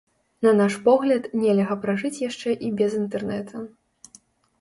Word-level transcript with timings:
На 0.45 0.51
наш 0.59 0.77
погляд, 0.87 1.27
нельга 1.41 1.75
пражыць 1.83 2.21
яшчэ 2.29 2.55
і 2.69 2.73
без 2.81 2.91
інтэрнэта. 3.01 3.63